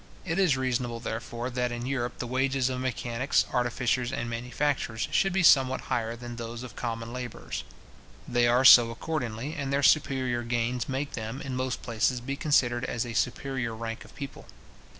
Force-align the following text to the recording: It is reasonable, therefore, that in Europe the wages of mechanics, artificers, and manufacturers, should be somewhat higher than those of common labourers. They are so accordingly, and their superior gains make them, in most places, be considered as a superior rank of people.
It 0.25 0.39
is 0.39 0.57
reasonable, 0.57 0.99
therefore, 0.99 1.51
that 1.51 1.71
in 1.71 1.85
Europe 1.85 2.17
the 2.17 2.25
wages 2.25 2.71
of 2.71 2.79
mechanics, 2.81 3.45
artificers, 3.53 4.11
and 4.11 4.27
manufacturers, 4.27 5.07
should 5.11 5.31
be 5.31 5.43
somewhat 5.43 5.79
higher 5.93 6.15
than 6.15 6.37
those 6.37 6.63
of 6.63 6.75
common 6.75 7.13
labourers. 7.13 7.63
They 8.27 8.47
are 8.47 8.65
so 8.65 8.89
accordingly, 8.89 9.53
and 9.53 9.71
their 9.71 9.83
superior 9.83 10.41
gains 10.41 10.89
make 10.89 11.11
them, 11.11 11.39
in 11.39 11.55
most 11.55 11.83
places, 11.83 12.19
be 12.19 12.35
considered 12.35 12.83
as 12.85 13.05
a 13.05 13.13
superior 13.13 13.75
rank 13.75 14.03
of 14.03 14.15
people. 14.15 14.47